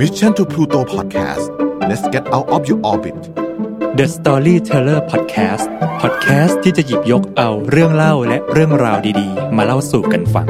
[0.00, 1.44] Mission to Pluto Podcast
[1.88, 3.16] let's get out of your orbit
[3.98, 5.66] The Storyteller Podcast
[6.02, 10.46] Podcast ที่จะหยิบยกเอาเรื่องเล่าและเรื่องราวดีๆ มาเล่าสู่กันฟัง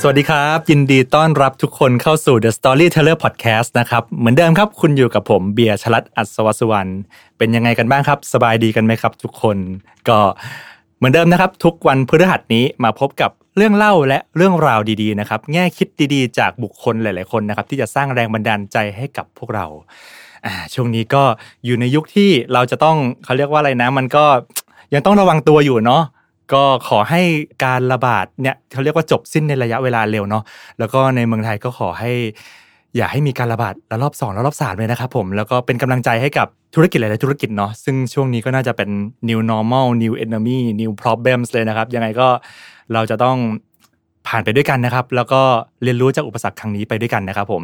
[0.00, 6.90] สวัสดีครับ ยินดีต้อนรับทุกคนเข้าสู่ The Storyteller Podcast นะครับ เหมือนเดิมครับ คุณอยู่กับผมเบียร์ชลัดอัศวสุวรรณ
[7.38, 9.56] เป็นยังไงกันบ้างครับ สบายดีกันไหมครับ ทุกคน
[10.08, 10.18] ก็
[10.96, 19.66] เหมือนเดิมนะครับ ทุกวันพฤหัสนี้มาพบกับเรื่องเล่าและเรื่องราวดีๆนะครับ แง่คิดดีๆ จากบุคคลหลายๆคนนะครับ ที่จะสร้างแรงบันดาลใจให้กับพวกเรา
[20.46, 21.22] อ่าช่วงนี้ก็
[21.64, 24.24] อยู่ในยุคที่เราจะต้องเขาเรียกว่าอะไรนะ มันก็
[24.94, 26.02] ยังต้องระวังตัวอยู่เนาะ
[26.52, 27.22] ก็ขอให้
[27.64, 30.44] การระบาดเนี่ยเขาเรียกว่าจบสิ้นในระยะเวลาเร็วเนาะ
[30.78, 32.12] แล้วก็ในเมืองไทยก็ขอให้
[32.96, 38.90] อย่าให้มีการระบาดระลอก2ระลอก3เลยนะครับผมแล้วก็เป็นกำลังใจให้กับธุรกิจหลายๆธุรกิจเนาะซึ่งช่วงนี้ก็น่าจะเป็น
[39.28, 42.28] new normal new enemy new problems เลยนะครับ ยังไงก็
[42.92, 43.36] เราจะต้อง
[44.26, 45.40] ผ่านไปด้วยกันนะครับ แล้วก็
[45.82, 47.62] เรียนรู้จากอุปสรรคครั้งนี้ไปด้วยกันนะครับผม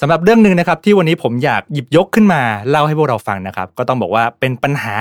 [0.00, 4.94] สำหรับเรื่องหนึ่งนะครับ ที่วันนี้ผมอยากหยิบยกขึ้นมาเล่าให้พวกเราฟังนะครับ ก็ต้องบอกว่าเป็นปัญหา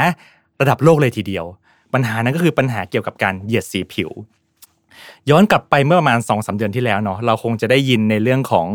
[0.61, 1.45] ระดับโลกเลยทีเดียว
[1.93, 4.09] ปัญหานั้นก็คือปัญหาเกี่ยวกับการเหยียดสีผิว
[5.29, 8.67] ย้อนกลับไปเมื่อประมาณ2อสเดือนที่แล้วเนาะเราคงจะได้ยินในเรื่องของ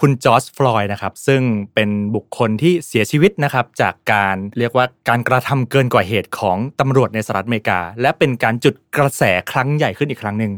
[0.00, 1.42] คุณจอร์จฟลอยนะครับซึ่ง
[1.74, 10.52] เป็นบุคคลที่เสียชีวิตนะครับจากการเรียกว่าการกระทำเกินกว่าเหตุของตำรวจในสหรัฐอเมริกา และเป็นการจุดกระแสครั้งใหญ่ขึ้นอีกครั้งหนึ่ง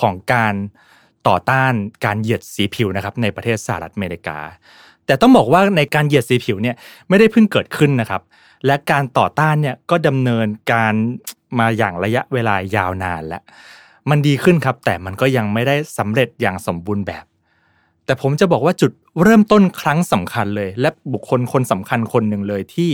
[0.00, 0.54] ของการ
[1.28, 1.72] ต่อต้าน
[2.04, 4.38] การเหยียดสีผิวนะครับในประเทศสหรัฐอเมริกา
[5.06, 6.76] แต่ต้องบอกว่าในการเหยียดสีผิวเนี่ย
[7.08, 8.22] ไม่ได้เพิ่งเกิดขึ้นนะครับ
[8.66, 10.92] และการต่อต้านเนี่ยก็ดำเนินการ
[11.58, 13.42] มาอย่างระยะเวลายาวนานแล้ว
[14.10, 17.24] มันดีขึ้นครับ แต่มันก็ยังไม่ได้สำเร็จอย่างสมบูรณ์แบบ
[18.06, 18.90] แต่ผมจะบอกว่าจุด
[19.22, 22.90] เริ่มต้นครั้งสำคัญเลย และบุคคลคนสำคัญคนหนึ่งเลยที่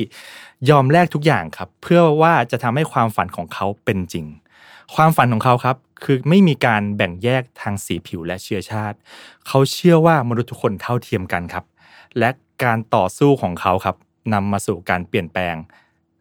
[0.71, 4.27] ยอมแลกทุกอย่างครับ เพื่อว่าจะทำให้ความฝันของเขาเป็นจริง
[4.95, 8.97] ความฝันของเขาครับ คือไม่มีการแบ่งแยกทางสีผิวและเชื้อชาติ
[9.47, 11.65] เขาเชื่อว่ามนุษย์ทุกคนเท่าเทียมกันครับ
[12.19, 12.31] และ
[12.65, 13.97] การต่อสู้ของเขาครับ
[14.33, 15.55] นำมาสู่การเปลี่ยนแปลง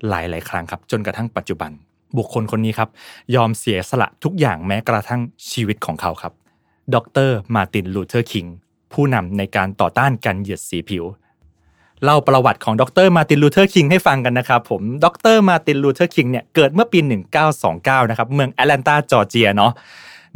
[0.10, 1.72] หลาย ๆ ครั้งครับ จนกระทั่งปัจจุบัน
[2.18, 2.90] บุคคลคนนี้ครับ
[3.36, 5.22] ยอมเสียสละทุกอย่างแม้กระทั่ง
[5.52, 6.34] ชีวิตของเขาครับ
[6.94, 6.96] ด
[7.28, 8.46] รมาร์ตินลูเทอร์คิง
[8.94, 11.06] ผู้นำในการต่อต้านการเหยียดสีผิว
[12.03, 17.00] เล่าประวัติของดรมาร์ตินลูเทอร์คิงให้ฟังกันนะครับผม ดรมาร์ตินลูเทอร์คิงเนี่ยเกิดเมื่อปี
[17.56, 19.72] 1929 นะครับเมืองแอตแลนตาจอร์เจียเนาะ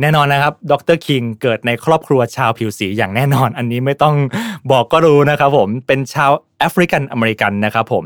[0.01, 4.15] แน่นอนนะครับ ดรคิงเกิดในครอบครัวชาวผิวสีอย่างแน่นอน อันนี้ไม่ต้อง
[4.71, 8.05] บอกก็รู้นะครับผม เป็นชาวแอฟริกันอเมริกันนะครับผม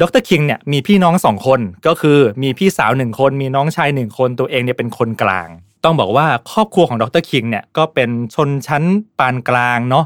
[0.00, 5.48] ดรคิงเนี่ยมีพี่น้องสองคน ก็คือมีพี่สาวหนึ่งคน มีน้องชายหนึ่งคน ตัวเองเนี่ยเป็นคนกลาง
[5.84, 8.82] ต้องบอกว่าครอบครัวของดรคิงเนี่ยก็เป็นชนชั้น
[9.18, 10.04] ปานกลางเนาะ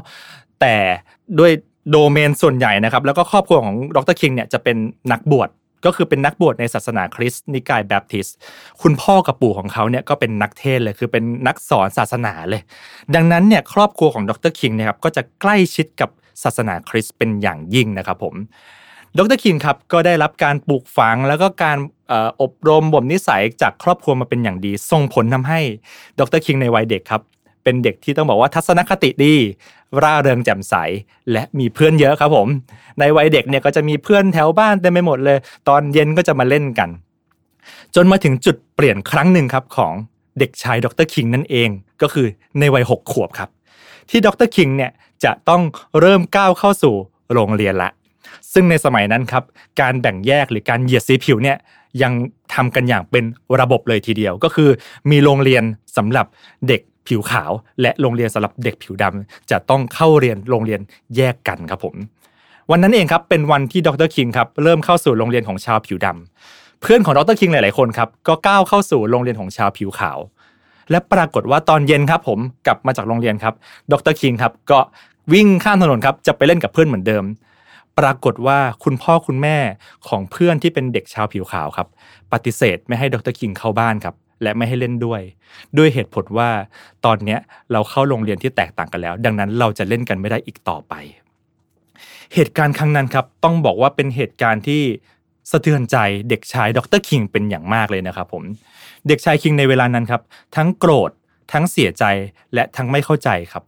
[0.61, 0.75] แต่
[1.39, 1.51] ด้วย
[1.91, 4.77] โดเมนส่วนใหญ่นะครับ แล้วก็ครอบครัวของดรคิงเนี่ยจะเป็น
[5.11, 5.49] นักบวช
[5.85, 8.35] ก็คือเป็นนักบวชในศาสนาคริสต์นิกายแบปทิสต์
[8.81, 12.61] คุณพ่อกับปู่ของเขาเนี่ยก็เป็นนักเทศเลยคือเป็นนักสอนศาสนาเลย
[13.15, 16.09] ดังนั้นเนี่ยครอบครัวของดรคิงเนี่ยครับก็จะใกล้ชิดกับ
[16.43, 18.35] ศาสนาคริสต์เป็นอย่างยิ่งนะครับผม
[19.17, 25.59] ดรคิงครับก็ได้รับการปลูกฝังแล้วก็การเอ่ออบรมบ่มนิสัยจากครอบครัวมาเป็นอย่างดี ส่งผลทำให้
[26.19, 27.21] ดรคิงในวัยเด็กครับ
[27.63, 29.35] เป็นเด็กที่ต้องบอกว่าทัศนคติดี
[30.03, 30.75] ร่าเริงแจ่มใส
[31.31, 32.47] และมีเพื่อนเยอะครับผม
[32.99, 36.89] ในวัยเด็กเนี่ยก็จะมีเพื่อนแถวบ้านเต็มไปหมดเลย ตอนเย็นก็จะมาเล่นกัน
[37.95, 39.93] จนมาถึงจุดเปลี่ยนครั้งหนึ่งครับของ
[40.39, 41.69] เด็กชายดรคิงนั่นเอง
[42.01, 42.27] ก็คือ
[42.59, 43.49] ในวัยหกขวบครับ
[44.09, 44.91] ที่ดรคิงเนี่ย
[45.23, 45.61] จะต้อง
[45.99, 46.95] เริ่มก้าวเข้าสู่
[47.33, 47.89] โรงเรียนละ
[48.53, 49.43] ซึ่งในสมัยนั้นครับ
[49.81, 51.57] การแบ่งแยกหรือการเหยียดสีผิวเนี่ย
[52.01, 52.13] ยัง
[52.53, 53.23] ทำกันอย่างเป็น
[53.61, 54.69] ระบบเลยทีเดียว ก็คือ
[55.11, 55.63] มีโรงเรียน
[55.97, 56.25] สำหรับ
[56.67, 60.81] เด็กผิวขาว และโรงเรียนสำหรับเด็กผิวดำจะต้องเข้าเรียนโรงเรียน
[61.15, 61.95] แยกกันครับผม
[62.71, 70.19] วันนั้นเองครับเป็นวันที่ดรคิงครับเริ่มเข้าสู่โรงเรียนของชาวผิวดำเพื่อนของดรคิงหลาย ๆ คนครับก็ก้าวเข้าสู่โรงเรียนของชาวผิวขาว
[70.91, 73.53] และปรากฏว่าตอนเย็นครับผมกลับมาจากโรงเรียนครับ
[73.91, 74.79] ดรคิงครับก็
[75.33, 77.23] วิ่งข้ามถนนครับจะไปเล่นกับเพื่อนเหมือนเดิม
[77.99, 79.57] ปรากฏว่าคุณพ่อคุณแม่
[80.07, 81.87] ของเพื่อนที่เป็นเด็กชาวผิวขาวครับ
[82.33, 85.21] ปฏิเสธไม่ให้ดรคิงเข้าบ้านครับ และไม่ให้เล่นด้วย
[85.77, 86.49] ด้วยเหตุผลว่า
[87.05, 87.37] ตอนนี้
[87.71, 90.93] เราเข้าโรงเรียนที่แตกต่างกันแล้ว ดังนั้นเราจะเล่นกันไม่ได้อีกต่อไป
[92.33, 94.81] เหตุการณ์ครั้งนั้นครับ ต้องบอกว่าเป็นเหตุการณ์ที่
[95.51, 95.97] สะเทือนใจ
[96.29, 98.43] เด็กชายดรคิงเป็นอย่างมากเลยนะครับผม
[99.07, 100.21] เด็กชายคิงในเวลานั้นครับ
[100.55, 101.11] ทั้งโกรธ
[101.51, 102.03] ทั้งเสียใจ
[102.53, 103.63] และทั้งไม่เข้าใจครับ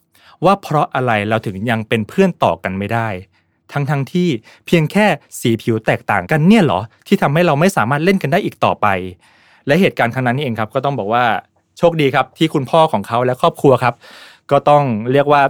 [0.46, 3.08] ว่าเพราะอะไรเราถึงยังเป็นเพื่อนต่อกันไม่ได้
[3.74, 4.30] ทั้งทั้งที่
[4.66, 5.06] เพียงแค่
[5.40, 8.88] สีผิวแตกต่างกันเนี่ยเหรอ ที่ทำให้เราไม่สามารถเล่นกันได้อีกต่อไป
[9.68, 11.24] และเหตุการณ์ครั้งนั้นนี่เองครับ ก็ต้องบอกว่า
[11.78, 13.96] โชคดีครับ ที่คุณพ่อของเขาและครอบครัวครับ
[14.52, 15.44] ก็ต้องเรียกว่า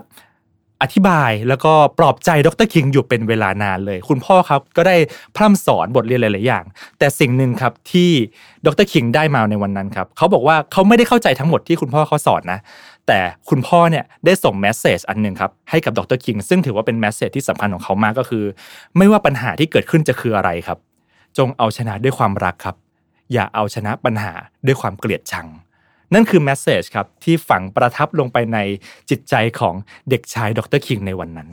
[0.84, 4.96] อธิบายแล้วก็ปลอบใจดรคิงอยู่เป็นเวลานานเลย คุณพ่อครับก็ได้
[5.36, 6.64] พร่ำสอนบทเรียนหลาย ๆ อย่าง
[7.00, 8.12] แต่สิ่งหนึ่งครับที่
[8.66, 12.60] ดรคิงได้มาในวันนั้นครับเขาบอกว่าเขาไม่ได้เข้าใจทั้งหมดที่คุณพ่อเขาสอนนะ
[13.10, 18.44] แต่คุณพ่อเนี่ยได้ส่ง message อันหนึ่งครับให้กับดรคิงซึ่งถือว่าเป็น message ที่สำคัญของเขามากก็คือ
[18.98, 20.78] ไม่ว่าปัญหาที่เกิดขึ้นจะคืออะไรครับ
[21.38, 22.76] จงเอาชนะด้วยความรักครับ
[23.34, 24.34] อย่าเอาชนะปัญหา
[24.66, 25.48] ด้วยความเกลียดชัง
[26.14, 28.58] นั่นคือ message ครับที่ฝังประทับลงไปใน
[29.10, 29.76] จิตใจของ
[30.10, 31.50] เด็กชายดรคิงในวันนั้น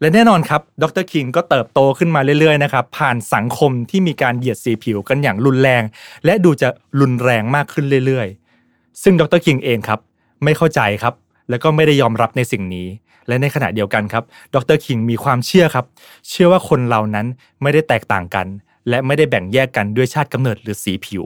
[0.00, 5.82] และแน่นอนครับ ดรคิงก็เติบโตขึ้นมาเรื่อยๆ นะครับ ผ่านสังคมที่มีการเหยียดสีผิวกันอย่างรุนแรง
[6.24, 6.68] และดูจะ
[7.00, 10.00] รุนแรงมากขึ้นเรื่อยๆ ซึ่งดรคิงเองครับ
[10.44, 11.14] ไม่เข้าใจครับ
[11.50, 12.88] แล้วก็ไม่ได้ยอมรับในสิ่งนี้
[13.28, 14.24] และในขณะเดียวกันครับ
[14.54, 15.86] ดรคิงมีความเชื่อครับ
[16.28, 17.26] เชื่อว่าคนเหล่านั้น
[17.62, 18.46] ไม่ได้แตกต่างกัน
[18.88, 21.24] และไม่ได้แบ่งแยกกันด้วยชาติกำเนิดหรือสีผิว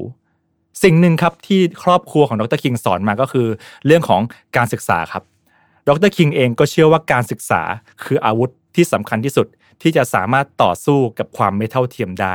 [0.82, 3.46] สิ่งหนึ่งครับที่ครอบครัวของดรคิงสอนมาก็คือ
[3.86, 4.20] เรื่องของ
[4.56, 5.22] การศึกษาครับ
[5.88, 7.62] ดรคิงเองก็เชื่อว่าการศึกษา
[8.04, 9.46] คืออาวุธที่สำคัญที่สุด
[9.82, 12.34] ที่จะสามารถต่อสู้กับความไม่เท่าเทียมได้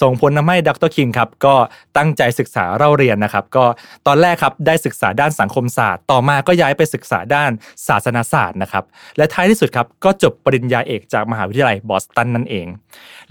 [0.00, 1.54] ส่งผลทำให้ดรคิงครับก็
[1.96, 3.64] ตั้งใจศึกษาเล่าเรียนนะครับ ก็
[4.06, 7.50] ตอนแรกครับได้ศึกษาด้านสังคมศาสตร์ ต่อมาก็ย้ายไปศึกษาด้าน
[7.88, 8.84] ศาสนาศาสตร์นะครับ
[9.16, 12.66] และท้ายที่สุดครับก็จบปริญญาเอกจากมหาวิทยาลัยบอสตันนั่นเอง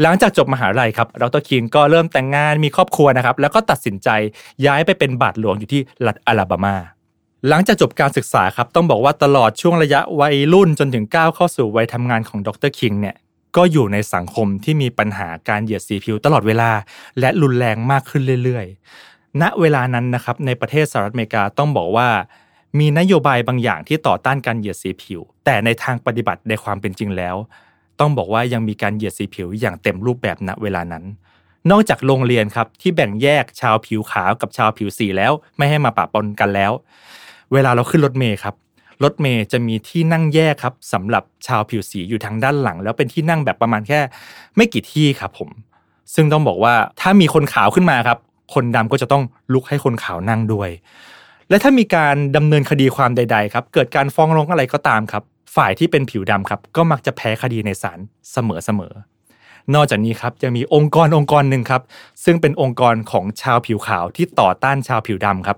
[0.01, 4.09] หลังจากจบมหาลัยครับดรคิงก็เริ่มแต่งงานมีครอบครัวนะครับ แล้วก็ตัดสินใจ
[4.65, 6.75] ย้ายไปเป็นบาทหลวงอยู่ที่รัฐอลาบามา
[7.47, 13.15] หลังจากจบการศึกษาครับต้องบอกว่าตลอดช่วงระยะวัยรุ่นจนถึงก้าวเข้าสู่วัยทำงานของดรคิงเนี่ย
[13.55, 16.71] ก็อยู่ในสังคมที่มีปัญหาการเหยียดสีผิวตลอดเวลา
[17.19, 22.09] และรุนแรงมากขึ้นเรื่อยๆ ณเวลานั้นนะครับในประเทศสหรัฐอเมริกาต้องบอกว่า
[22.79, 27.35] มีนโยบายบางอย่างที่ต่อต้านการเหยียดสีผิว แต่ในทางปฏิบัติในความเป็นจริงแล้ว
[27.99, 31.03] ต้องบอกว่ายังมีการเหยียดสีผิวอย่างเต็มรูปแบบณเวลานั้น
[31.71, 36.71] นอกจากโรงเรียนครับที่แบ่งแยกชาวผิวขาวกับชาวผิวสีแล้ว ไม่ให้มาปะปนกันแล้ว
[37.53, 38.55] เวลาเราขึ้นรถเมย์ครับ
[39.03, 43.99] รถเมย์จะมีที่นั่งแยกครับสำหรับชาวผิวสีอยู่ทางด้านหลัง แล้วเป็นที่นั่งแบบประมาณแค่
[44.55, 45.49] ไม่กี่ที่ครับผม
[46.15, 48.17] ซึ่งต้องบอกว่าถ้ามีคนขาวขึ้นมาครับ
[48.53, 49.23] คนดำก็จะต้อง
[49.53, 50.69] ลุกให้คนขาวนั่งด้วย
[51.49, 55.23] และถ้ามีการดำเนินคดีความใด ๆ ครับ เกิดการฟ้องร้องอะไรก็ตามครับ
[55.55, 57.99] ฝ่ายที่เป็นผิวดำครับ ก็มักจะแพ้คดีในศาล
[58.31, 59.18] เสมอๆ
[59.75, 61.81] นอกจากนี้ครับยังมีองค์กรองค์กรหนึ่งครับ
[62.25, 65.57] ซึ่งเป็นองค์กรของชาวผิวขาวที่ต่อต้านชาวผิวดำครับ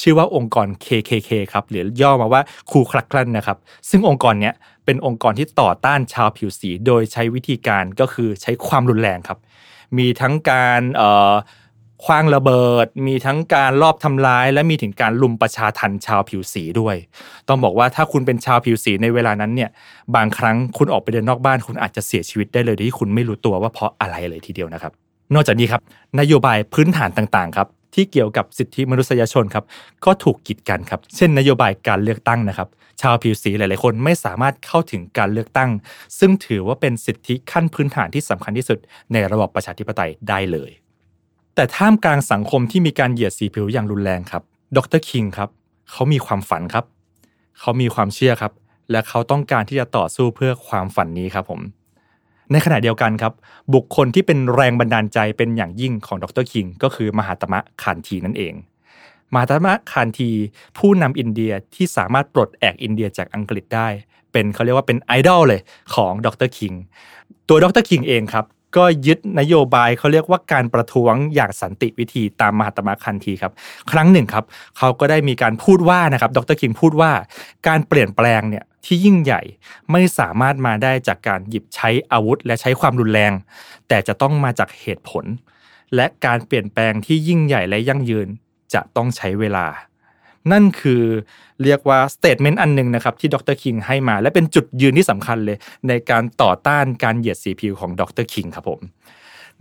[0.00, 3.58] ชื่อว่าองค์กร KKK ครับหรือย่อมาว่าคูคลักคลันนะครับ
[3.90, 4.54] ซึ่งองค์กรเนี้ย
[4.84, 9.38] เป็นองค์กรที่ต่อต้านชาวผิวสี โดยใช้วิธีการก็คือใช้ความรุนแรงครับ
[9.98, 11.32] มีทั้งการเอ่อ
[12.04, 16.96] คว้างระเบิด มีทั้งการลอบทำร้าย และมีถึงการลุมประชาทันชาวผิวสีด้วย
[17.48, 19.70] ต้องบอกว่าถ้าคุณเป็นชาวผิวสีในเวลานั้นเนี่ย
[20.16, 24.92] บางครั้งคุณออกไปเดินนอกบ้าน คุณอาจจะเสียชีวิตได้เลยโดยที่คุณไม่รู้ตัวว่าเพราะอะไรเลยทีเดียวนะครับ
[25.34, 25.80] นอกจากนี้ครับ
[26.20, 29.64] นโยบายพื้นฐานต่างๆครับที่เกี่ยวกับสิทธิมนุษยชนครับ
[30.04, 32.68] ก็ถูกกีดกันครับ เช่น นโยบายการเลือกตั้งนะครับ
[33.00, 35.70] ชาวผิวสีหลาย ๆ คนไม่สามารถเข้าถึงการเลือกตั้ง
[36.18, 38.78] ซึ่งถือว่าเป็นสิทธิขั้นพื้นฐานที่สำคัญที่สุด
[39.12, 40.70] ในระบบประชาธิปไตยได้เลย
[41.54, 44.42] แต่ท่ามกลางสังคมที่มีการเหยียดสีผิวอย่างรุนแรงครับ
[44.76, 45.48] ดรคิงครับ
[45.90, 46.84] เขามีความฝันครับ
[47.60, 48.52] เขามีความเชื่อครับ
[48.90, 51.60] และเขาต้องการที่จะต่อสู้เพื่อความฝันนี้ครับผม
[52.50, 53.32] ในขณะเดียวกันครับ
[53.74, 58.54] บุคคลที่เป็นแรงบันดาลใจเป็นอย่างยิ่งของดรคิงก็คือมหาตมะคานทีนั่นเอง
[59.32, 60.30] มหาตมะคานที
[60.78, 63.88] ผู้นำอินเดียที่สามารถปลดแอกอินเดียจากอังกฤษได้
[64.32, 65.60] เป็นเขาเรียกว่าเป็นไอดอลเลย
[65.94, 66.72] ของดรคิง
[67.48, 68.44] ตัวดรคิงเองครับ
[68.76, 73.52] ก็ยึดนโยบายเขาเรียกว่าการประท้วงอย่างสันติวิธีตามมหาตมะคานทีครับ
[73.90, 74.44] ครั้งหนึ่งครับ
[74.78, 77.12] เขาก็ได้มีการพูดว่านะครับ ดรคิงพูดว่า
[77.68, 79.40] การเปลี่ยนแปลงเนี่ยที่ยิ่งใหญ่
[79.92, 83.32] ไม่สามารถมาได้จากการหยิบใช้อาวุธ และใช้ความรุนแรง
[83.88, 85.24] แต่จะต้องมาจากเหตุผล
[85.96, 88.28] และการเปลี่ยนแปลงที่ยิ่งใหญ่และยั่งยืน
[88.74, 89.66] จะต้องใช้เวลา
[90.52, 91.02] นั่นคือ
[91.62, 95.56] เรียกว่า statement อันหนึ่งนะครับที่ดรคิงให้มา และเป็นจุดยืนที่สำคัญเลย
[95.88, 98.80] ในการต่อต้านการเหยียดสีผิวของดรคิงครับผม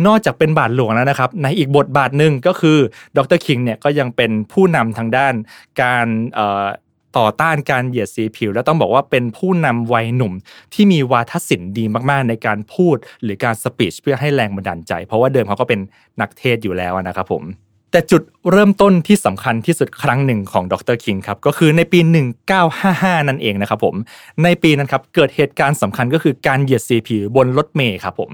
[0.06, 2.78] นอกจากเป็นบาทหลวงแล้วนะครับ ในอีกบทบาทหนึ่งก็คือ
[3.18, 5.34] ดรคิงเนี่ยก็ยังเป็นผู้นำทางด้าน
[5.82, 6.08] การ
[7.18, 10.34] ต่อต้านการเหยียดสีผิว และต้องบอกว่าเป็นผู้นำวัยหนุ่ม
[10.74, 15.80] ที่มีวาทศิลป์ดีมากๆ ในการพูดหรือการสปีชเพื่อให้แรงบันดาลใจ เพราะว่าเดิมเขาก็เป็น
[16.22, 17.44] นักเทศอยู่แล้วนะครับผม
[17.92, 18.22] แต่จุด
[18.52, 22.00] เริ่มต้นที่สำคัญที่สุดครั้งหนึ่งของดรคิงครับก็คือในปี
[22.64, 23.96] 1955 นั่นเองนะครับผม
[24.44, 28.32] ในปีนั้นครับเกิดเหตุการณ์สำคัญก็คือการเหยียดสีผิวบนรถเมล์ครับผม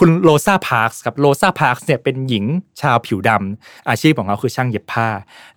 [0.00, 2.44] คุณโรซาพาร์คครับโรซาพาร์คเนี่ยเป็นหญิง
[2.80, 5.08] ชาวผิวดำอาชีพของเขาคือช่างเย็บผ้า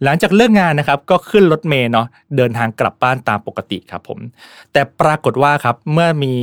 [0.03, 4.19] หลังจากเลิกงานนะครับก็ขึ้นรถเมล์เนาะเดินทางกลับบ้านตามปกติครับผม
[4.73, 6.33] แต่ปรากฏว่าครับเมื่อมี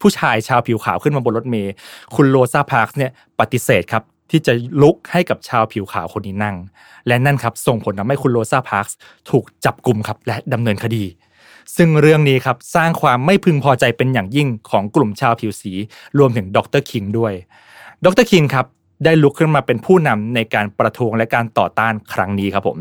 [0.00, 1.72] ผู้ชายชาวผิวขาวขึ้นมาบนรถเมล์
[2.16, 3.10] คุณโรซาพาร์คเนี่ย
[3.40, 4.02] ปฏิเสธครับ
[4.34, 6.56] ที่จะลุกให้กับชาวผิวขาวคนนี้นั่ง
[7.06, 8.86] และนั่นครับส่งผลทำให้คุณโรซาพาร์ค
[9.30, 11.04] ถูกจับกลุ่มครับและดำเนินคดี
[11.76, 15.72] ซึ่งเรื่องนี้ครับสร้างความไม่พึงพอใจเป็นอย่างยิ่งของกลุ่มชาวผิวสี
[16.18, 17.32] รวมถึงดรคิงด้วย
[18.04, 18.66] ดรคิงครับ
[19.04, 22.78] ได้ลุกขึ้นมาเป็นผู้นำในการประท้วงและการต่อต้านครั้งนี้ครับผม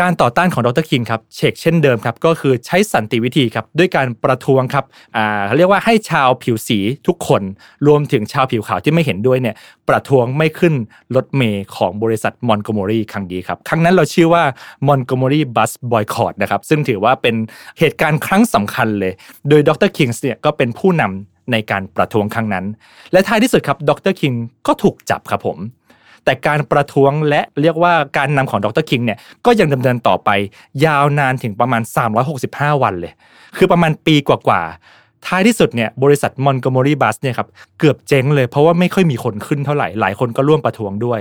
[0.00, 4.84] การต่อต้านของดรคิงครับเฉกเช่นเดิมครับก็คือใช้สันติวิธีครับด้วยการประท้วงครับ
[5.16, 7.42] อ่าเขาเรียกว่าให้ชาวผิวสีทุกคน
[7.86, 9.56] รวมถึงชาวผิวขาวที่ไม่เห็นด้วยเนี่ย
[9.88, 10.74] ประท้วงไม่ขึ้น
[11.14, 14.42] รถเมล์ของบริษัทมอนต์โกเมอรีครั้งดีครับครั้งนั้นเราชื่อว่า
[14.86, 17.34] Montgomery Bus Boycott นะครับซึ่งถือว่าเป็น
[17.78, 19.12] เหตุการณ์ครั้งสำคัญเลย
[19.48, 22.64] โดยดรคิงส์เนี่ยก็เป็นผู้นำในการประท้วงครั้งนั้น
[23.12, 24.32] และท้ายที่สุดครับดรคิง
[24.66, 25.58] ก็ถูกจับครับผม
[26.24, 30.30] แต่การประท้วงและเรียกว่าการนำของดรคิงเนี่ยก็ยังดำเนินต่อไป
[30.84, 31.82] ยาวนานถึงประมาณ
[32.32, 33.12] 365 วันเลย
[33.56, 41.20] คือประมาณปีกว่าๆท้ายที่สุดเนี่ยบริษัท Montgomery Bus เนี่ยครับเกือบเจ๊งเลยเพราะว่าไม่ค่อยมีคนขึ้นเท่าไหร่หลายคนก็ร่วมประท้วงด้วย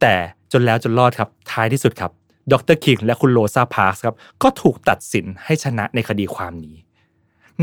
[0.00, 0.14] แต่
[0.52, 2.10] จนแล้วจนรอดครับท้ายที่สุดครับ
[2.52, 6.76] ดรคิงและคุณโรซาพาร์คครับก็ถูกตัดสินให้ชนะในคดีความนี้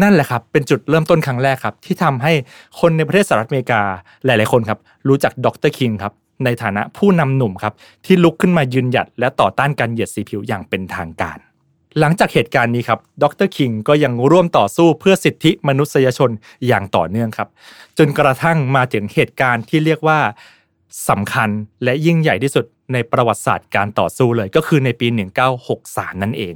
[0.01, 2.31] นั่นแหละครับ เป็นจุดเริ่มต้นครั้งแรกครับ ที่ทำให้
[2.79, 3.81] คนในประเทศสหรัฐอเมริกา
[4.25, 7.73] หลาย ๆ คนครับ รู้จักดรคิงครับ ในฐานะผู้นำหนุ่มครับ
[8.05, 11.37] ที่ลุกขึ้นมายืนหยัดและต่อต้านการเหยียดสีผิวอย่างเป็นทางการ
[11.99, 16.31] หลังจากเหตุการณ์นี้ครับดรคิงก็ยังร่วมต่อสู้เพื่อสิทธิมนุษยชน
[16.67, 17.49] อย่างต่อเนื่องครับ
[17.97, 20.19] จนกระทั่งมาถึงเหตุการณ์ที่เรียกว่า
[21.09, 21.49] สำคัญ
[21.83, 25.07] และยิ่งใหญ่ที่สุดในประวัติศาสตร์การต่อสู้เลยก็คือในปี
[25.65, 26.55] 1963 นั่นเอง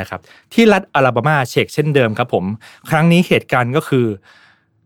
[0.00, 0.20] นะครับ
[0.52, 2.44] ที่รัฐอลาบามาเชกเช่นเดิมครับผม
[2.90, 4.06] ครั้งนี้เหตุการณ์ก็คือ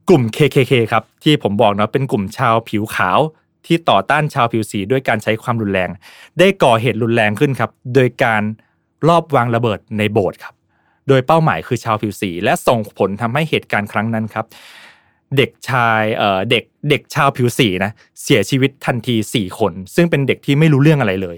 [0.09, 3.19] กลุ่ม KKK ครับที่ผมบอกเนาะเป็นกลุ่มชาวผิวขาว
[3.67, 5.91] ที่ต่อต้านชาวผิวสีด้วยการใช้ความรุนแรง
[6.39, 8.43] ได้ก่อเหตุรุนแรงขึ้นครับ โดยการ
[9.09, 10.55] ลอบวางระเบิดในโบสถ์ครับ
[11.09, 14.47] โดยเป้าหมายคือชาวผิวสี และส่งผลทำให้เหตุการณ์ครั้งนั้นครับ
[15.37, 17.93] เด็กชายเอ่อเด็กเด็กชาวผิวสีนะ
[18.23, 21.37] เสียชีวิตทันที 4 คน ซึ่งเป็นเด็กที่ไม่รู้เรื่องอะไรเลย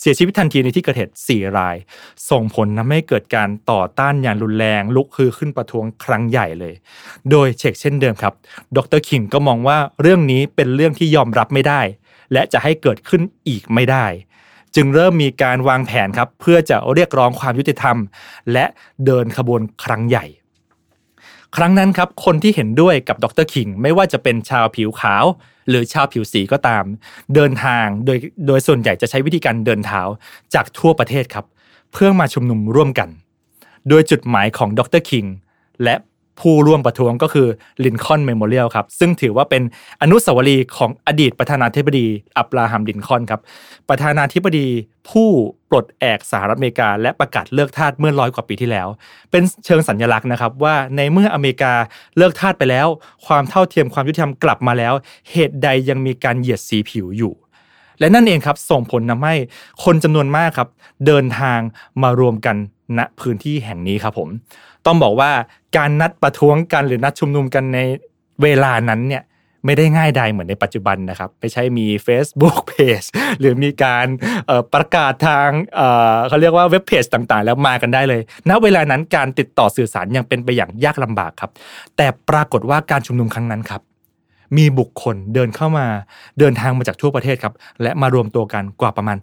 [0.00, 1.76] เสียชีวิตทันทีในที่เกิดเหตุ4ราย
[2.30, 6.74] ส่งผลทำให้เกิดการต่อต้านอย่างรุนแรง ลุกคือขึ้นประท้วงครั้งใหญ่เลย
[7.30, 8.34] โดยเชกเช่นเดิมครับ
[8.76, 11.80] ดรคิงก็มองว่าเรื่องนี้เป็นเรื่องที่ยอมรับไม่ได้
[12.32, 14.06] และจะให้เกิดขึ้นอีกไม่ได้
[14.76, 17.96] จึงเริ่มมีการวางแผนครับ เพื่อจะเรียกร้องความยุติธรรม
[18.52, 18.64] และ
[19.06, 20.24] เดินขบวนครั้งใหญ่
[21.56, 25.24] ครั้งนั้นครับคนที่เห็นด้วยกับดรคิงไม่ว่าจะเป็นชาวผิวขาว
[25.68, 26.84] หรือชาวผิวสีก็ตาม
[27.34, 30.02] เดินทางโดยโดยส่วนใหญ่จะใช้วิธีการเดินเท้า
[30.54, 31.46] จากทั่วประเทศครับ
[31.92, 33.08] เพื่อมาชุมนุมร่วมกัน
[33.88, 35.24] โดยจุดหมายของดรคิง
[35.84, 35.94] และ
[36.40, 37.48] ผู้ร่วมประท้วงก็คือ
[37.84, 39.62] Lincoln Memorial ครับ ซึ่งถือว่าเป็น
[40.02, 42.06] อนุสาวรีย์ของอดีตประธานาธิบดี
[42.38, 43.40] อับราฮัมลินคอ ล์น ครับ
[43.88, 44.68] ประธานาธิบดี
[45.10, 45.28] ผู้
[45.70, 48.88] ปลดแอกสหรัฐอเมริกา และประกาศเลิกทาสเมื่อร้อยกว่าปีที่แล้ว
[49.30, 51.72] เป็นเชิงสัญลักษณ์นะครับว่าในเมื่ออเมริกา
[52.18, 52.86] เลิกทาสไปแล้ว
[53.26, 54.94] ความเท่าเทียมความยุติธรรมกลับมาแล้ว
[55.30, 57.34] เหตุใดยังมีการเหยียดสีผิวอยู่
[57.98, 59.34] และนั่นเองครับส่งผลทำให้
[59.84, 60.68] คนจำนวนมากครับ
[61.06, 61.58] เดินทาง
[62.02, 62.56] มารวมกัน
[62.98, 64.28] ณพื้นที่แห่งนี้ครับผม
[64.86, 65.30] ต้องบอกว่า
[65.76, 67.78] การนัดประท้วงกันหรือนัดชุมนุมกันใน
[68.42, 69.24] เวลานั้นเนี่ย
[69.66, 73.06] ไม่ได้ง่ายใดเหมือนในปัจจุบันนะครับ ไม่ใช่มี Facebook Page
[73.40, 74.06] หรือมีการ
[74.74, 75.48] ประกาศทาง
[76.28, 78.20] เขาเรียกว่าเว็บเพจต่างๆ แล้วมากันได้เลย
[78.50, 81.50] ณ เวลานั้นการติดต่อสื่อสารยังเป็นไปอย่างยากลำบากครับ
[81.96, 83.82] แต่ปรากฏว่าการชุมนุมครั้งนั้นครับ
[84.56, 85.86] มีบุคคลเดินเข้ามา
[86.38, 89.18] เดินทางมาจากทั่วประเทศครับ และมารวมตัวกันกว่าประมาณ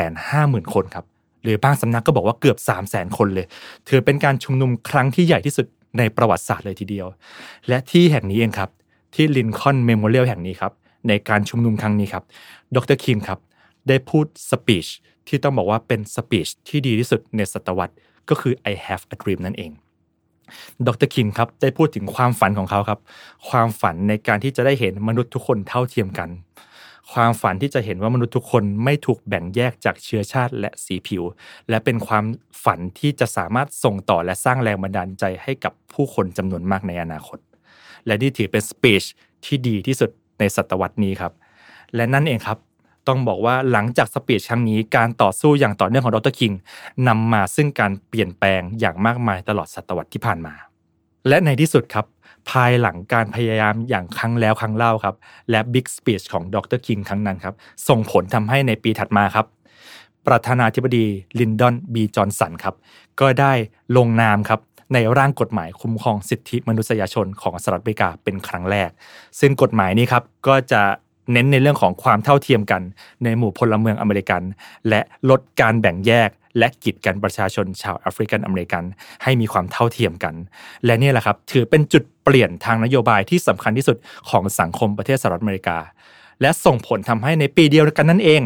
[0.00, 1.04] 250,000 คนครับ
[1.42, 3.46] หรือบางสำนักก็บอกว่าเกือบ 3 0 0 0 0 0คนเลย
[3.88, 5.66] ถือเป็นการชุมนุมครั้งที่ใหญ่ที่สุด
[5.98, 7.06] ในประวัติศาสตร์เลยทีเดียว
[7.68, 8.70] และที่แห่งนี้เองครับ
[9.14, 10.72] ที่ Lincoln Memorial แห่งนี้ครับ
[11.08, 12.24] ในการชุมนุมครั้งนี้ครับ
[12.74, 13.38] ดรคิงครับ
[13.88, 14.86] ได้พูด speech
[15.28, 17.94] ที่ต้องบอกว่าเป็น speech ที่ดีที่สุดในศตวรรษ
[18.28, 19.70] ก็คือ I have a dream นั่นเอง
[20.86, 23.00] ดรคิงครับได้พูดถึงความฝันของเขาครับ
[23.48, 26.28] ความฝันในการที่จะได้เห็นมนุษย์ทุกคนเท่าเทียมกัน
[27.12, 31.22] ความฝันที่จะเห็นว่ามนุษย์ทุกคนไม่ถูกแบ่งแยกจากเชื้อชาติและสีผิว
[31.68, 32.24] และเป็นความ
[32.64, 37.38] ฝันที่จะสามารถส่งต่อและสร้างแรงบันดาลใจให้กับผู้คนจำนวนมากในอนาคต
[38.06, 39.04] และนี่ถือเป็น speech
[39.44, 41.32] ที่ดีที่สุดในศตวรรษนี้ครับ
[41.94, 42.58] และนั่นเองครับ
[43.08, 46.52] ต้องบอกว่าหลังจาก speech ครั้งนี้การต่อสู้อย่างต่อเนื่องของดรคิง
[47.08, 50.54] นำมาซึ่งการเปลี่ยนแปลงอย่างมากมายตลอดศตวรรษที่ผ่านมา
[51.28, 52.06] และในที่สุดครับ
[52.50, 55.14] ภายหลังการพยายามอย่างครั้งแล้วครั้งเล่าครับ
[55.50, 57.54] และ big speech ของดรคิงครั้งนั้นครับ
[57.88, 59.46] ส่งผลทำให้ในปีถัดมาครับ
[60.26, 61.06] ประธานาธิบดี
[61.40, 62.74] ลินดอนบีจอห์นสันครับ
[63.20, 63.52] ก็ได้
[63.96, 64.60] ลงนามครับ
[64.94, 68.90] ในร่างกฎหมายคุ้มครองสิทธิมนุษยชนของสหรัฐอเมริกาเป็นครั้งแรก
[69.40, 70.82] ซึ่งกฎหมายนี้ครับก็จะ
[71.32, 72.82] เน้นในเรื่องของความเท่าเทียมกัน
[73.24, 74.42] ในหมู่พลเมืองอเมริกัน
[74.88, 78.84] และลดการแบ่งแยก และกีดกันประชาชนชาวแอฟริกันอเมริกัน
[79.22, 80.34] ให้มีความเท่าเทียมกัน
[80.84, 83.96] และนี่แหละครับถือเป็นจุด เปลี่ยนทางนโยบายที่สำคัญที่สุด
[84.30, 85.78] ของสังคมประเทศสหรัฐอเมริกา
[86.40, 88.42] และส่งผลทำให้ในปีเดียวกันนั่นเอง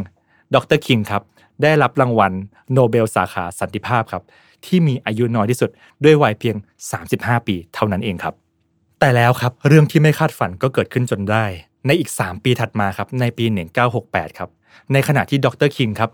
[0.54, 1.22] ดรคิงครับ
[1.62, 2.32] ได้รับรางวัล
[2.72, 4.22] โนเบลสาขาสันติภาพครับ
[4.66, 5.70] ที่มีอายุน้อยที่สุด
[6.04, 6.56] ด้วยวัยเพียง
[7.02, 8.34] 35 ปีเท่านั้นเองครับ
[9.00, 11.44] แต่แล้วครับเรื่องที่ไม่คาดฝันก็เกิดขึ้นจนได้
[11.86, 13.44] ในอีก 3 ปีถัดมาครับในปี
[13.92, 14.50] 1968 ครับ
[14.92, 16.10] ในขณะที่ดรคิงครับ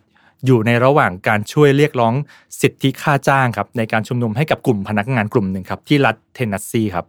[0.47, 2.15] อยู่ในระหว่างการช่วยเรียกร้อง
[2.61, 7.07] สิทธิค่าจ้างครับในการชุมนุมให้กับกลุ่มพนักงานกลุ่มหนึ่งครับที่รัฐเทนเนสซีครับ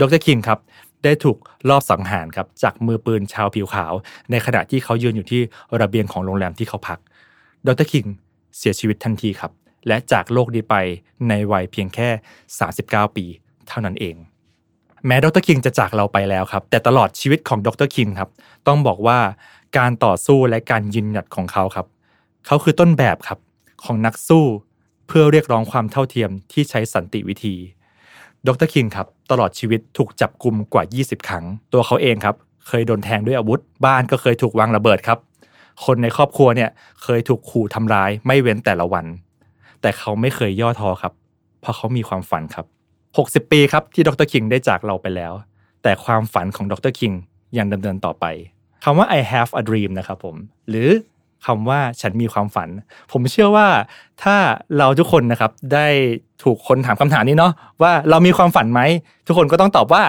[0.00, 0.58] ดรคิงครับ
[1.04, 1.36] ได้ถูก
[1.68, 3.92] ลอบสังหารครับจากมือปืนชาวผิวขาว
[4.30, 5.40] ในขณะที่เขายืนอยู่ที่
[5.80, 6.98] ระเบียงของโรงแรมที่เขาพัก
[7.66, 8.06] ดรคิง
[8.58, 9.52] เสียชีวิตทันทีครับ
[9.88, 10.76] และจากโลกนี้ไป
[11.28, 12.08] ในวัยเพียงแค่
[12.62, 13.24] 39 ปี
[13.68, 14.16] เท่านั้นเอง
[15.06, 18.30] แม้ดรคิงจะจากเราไปแล้วครับ แต่ตลอดชีวิตของดรคิงครับ
[18.66, 19.18] ต้องบอกว่า
[19.78, 21.86] การต่อสู้และการยืนหยัดของเขาครับ
[22.46, 23.38] เขาคือต้นแบบครับ
[23.84, 24.44] ของนักสู้
[25.06, 27.54] เพื่อเรียกร้องความเท่าเทียมที่ใช้สันติวิธี
[28.48, 32.36] ดรคิงครับตลอดชีวิตถูกจับกลุ่มกว่า 20 ครั้ง ตัวเขาเองครับ
[32.68, 35.18] เคยโดนแทงด้วยอาวุธ บ้านก็เคยถูกวางระเบิดครับ
[35.84, 36.70] คนในครอบครัวเนี่ย
[37.02, 39.06] เคยถูกขู่ทำร้ายไม่เว้นแต่ละวัน
[39.80, 41.12] แต่เขาไม่เคยย่อท้อครับ
[41.60, 42.66] เพราะเขามีความฝันครับ
[43.48, 45.32] 60 ปีครับที่ดรคิงได้จากเราไปแล้ว
[45.82, 47.12] แต่ความฝันของดรคิง
[47.58, 48.24] ยังดำเนินต่อไป
[48.84, 50.36] คำว่า I have a dream นะครับผม
[50.68, 50.88] หรือ
[51.46, 52.68] คำว่าฉันมีความฝัน
[53.12, 53.68] ผมเชื่อว่า
[54.22, 54.36] ถ้า
[54.78, 55.86] เราทุกคนนะครับได้
[56.42, 58.80] ถูกคนถามคำถามนี้เนาะว่าเรามีความฝันไหม
[59.26, 60.02] ทุกคนก็ต้องตอบว่า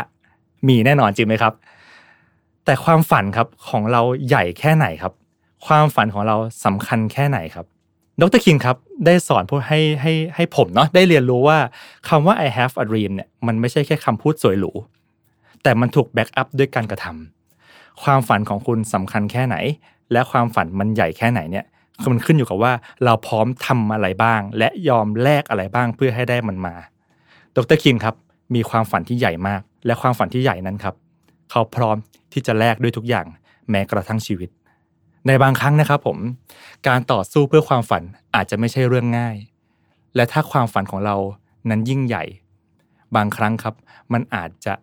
[0.68, 1.54] มีแน่นอนจริงไหมครับ
[2.66, 5.14] แต่ความฝันครับของเราใหญ่แค่ไหนครับ
[5.66, 6.36] ความฝันของเรา
[6.66, 7.66] สำคัญแค่ไหนครับ
[8.22, 11.58] ดรคิงครับได้สอนพวกให้ให้ให้ผมเนาะได้เรียนรู้ว่า
[12.10, 14.72] คำว่า I have a dream เนี่ยมันไม่ใช่แค่คำพูดสวยหรู
[15.64, 19.56] แต่มันถูก back up ด้วยการกระทำความฝันของคุณสำคัญแค่ไหน
[20.12, 21.66] และความฝันมันใหญ่แค่ไหนเนี่ย
[22.02, 26.76] คือมันขึ้นอยู่กับว่าเราพร้อมทำอะไรบ้าง และยอมแลกอะไรบ้างเพื่อให้ได้มันมา
[27.56, 28.16] ดรคิงครับ
[28.56, 30.96] มีความฝันที่ใหญ่มาก และความฝันที่ใหญ่นั้นครับ
[31.52, 31.98] เขาพร้อม
[32.34, 33.26] ที่จะแลกด้วยทุกอย่าง
[33.70, 34.50] แม้กระทั่งชีวิต
[35.28, 36.18] ในบางครั้งนะครับผม
[36.88, 38.04] การต่อสู้เพื่อความฝัน
[38.36, 39.36] อาจจะไม่ใช่เรื่องง่าย
[40.16, 41.16] และถ้าความฝันของเรา
[41.70, 42.24] นั้นยิ่งใหญ่
[43.16, 43.76] บางครั้งครับ
[44.14, 44.74] มันอาจจะ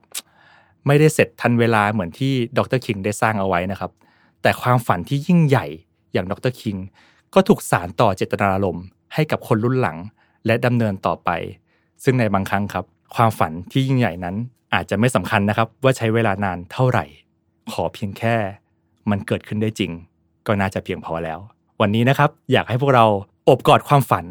[0.87, 3.91] ไม่ได้เสร็จทันเวลาเหมือนที่ดรคิงได้สร้างเอาไว้นะครับ
[4.43, 5.67] แต่ความฝันที่ยิ่งใหญ่
[6.13, 6.77] อย่างดรคิง
[7.35, 9.99] ก็ถูกสารต่อเจตนารมณ์ให้กับคนรุ่นหลัง
[10.47, 11.31] และดำเนินต่อไป
[12.05, 12.85] ซึ่งในบางครั้งครับ
[13.17, 14.37] ความฝันที่ยิ่งใหญ่นั้น
[14.75, 17.05] อาจจะไม่สำคัญนะครับ ว่าใช้เวลานานเท่าไหร่
[17.73, 18.37] ขอเพียงแค่
[19.11, 19.93] มันเกิดขึ้นได้จริง
[20.47, 21.39] ก็น่าจะเพียงพอแล้ว
[21.81, 23.07] วันนี้นะครับ อยากให้พวกเรา
[23.49, 24.25] อบกอดความฝัน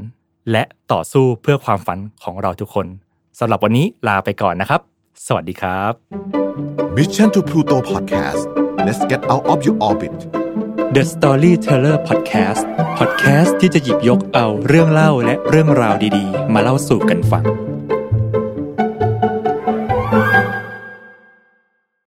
[0.51, 2.87] และต่อสู้เพื่อความฝันของเราทุกคน
[3.39, 4.81] สำหรับวันนี้ลาไปก่อนนะครับ
[5.25, 5.93] สวัสดีครับ
[6.95, 10.15] Mission to Pluto Podcast let's get out of your orbit
[10.95, 12.63] The Storyteller Podcast
[12.97, 17.45] Podcast ที่จะหยิบยกเอาเรื่องเล่าและเรื่องราวดีๆ มาเล่าสู่กันฟัง